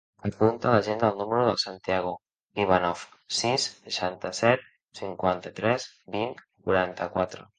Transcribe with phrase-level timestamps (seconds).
[0.27, 2.13] Apunta a l'agenda el número del Santiago
[2.63, 3.03] Ivanov:
[3.41, 4.65] sis, seixanta-set,
[5.01, 6.33] cinquanta-tres, vint,
[6.69, 7.47] quaranta-quatre.